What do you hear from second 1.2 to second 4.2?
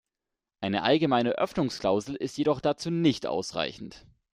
Öffnungsklausel ist jedoch dazu nicht ausreichend.